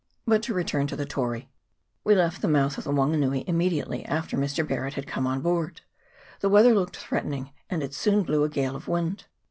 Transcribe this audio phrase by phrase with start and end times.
[0.25, 1.51] But to return to the Tory.
[2.03, 4.67] We left the mouth of the Wanganui immediately after Mr.
[4.67, 5.81] Barret had come on board.
[6.39, 9.25] The weather looked threatening, and it soon blew a gale of wind.